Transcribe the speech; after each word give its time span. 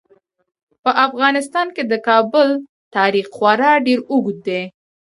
په 0.83 0.91
افغانستان 1.05 1.67
کې 1.75 1.83
د 1.91 1.93
کابل 2.07 2.49
تاریخ 2.95 3.25
خورا 3.35 3.71
ډیر 3.85 3.99
اوږد 4.11 4.37
دی. 4.47 4.61